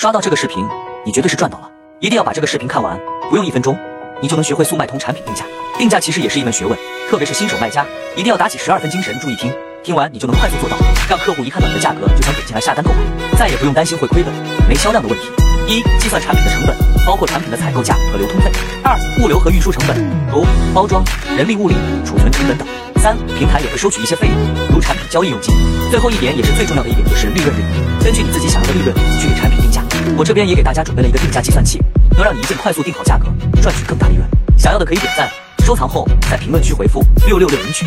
[0.00, 0.66] 刷到这个视频，
[1.04, 1.68] 你绝对是赚到了！
[2.00, 3.76] 一定要把这个视频看完，不用一分钟，
[4.22, 5.44] 你就能学会速卖通产品定价。
[5.76, 6.74] 定价其实也是一门学问，
[7.10, 7.84] 特别是新手卖家，
[8.16, 9.52] 一定要打起十二分精神，注意听。
[9.84, 10.76] 听完你就能快速做到，
[11.06, 12.96] 让客户一看到你的价格就想点进来下单购买，
[13.36, 14.32] 再也不用担心会亏本、
[14.66, 15.28] 没销量的问题。
[15.68, 16.74] 一、计算产品的成本，
[17.04, 18.50] 包括产品的采购价和流通费；
[18.82, 19.94] 二、物流和运输成本，
[20.32, 21.04] 如包装、
[21.36, 21.74] 人力物力、
[22.06, 24.36] 储存成本等；三、平台也会收取一些费用，
[24.72, 25.54] 如产品交易佣金。
[25.90, 27.62] 最后一点也是最重要的一点，就是利润率，
[28.02, 28.96] 根据你自己想要的利润。
[30.20, 31.80] 我这边也给大家准备了一个定价计算器，
[32.10, 33.24] 能让你一键快速定好价格，
[33.62, 34.28] 赚取更大利润。
[34.58, 35.26] 想要的可以点赞、
[35.64, 37.86] 收藏后，在评论区回复六六六领取。